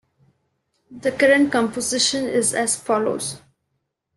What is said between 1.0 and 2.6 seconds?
current composition is